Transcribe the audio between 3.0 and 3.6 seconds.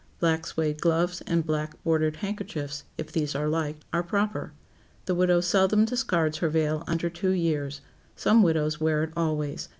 these are